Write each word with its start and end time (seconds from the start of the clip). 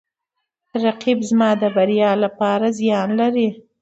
رقیب 0.83 1.19
زما 1.29 1.49
د 1.61 1.63
بریا 1.75 2.11
لپاره 2.23 2.67
زیان 2.79 3.09
لري 3.19 3.47